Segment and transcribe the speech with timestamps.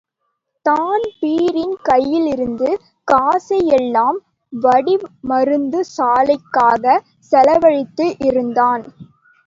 [0.65, 2.63] Dan Breen கையிலிருந்த
[3.07, 4.19] காசையெல்லாம்
[4.53, 8.85] வெடிமருந்துச் சாலைக்காகச் செலவழித்திருந்தான்.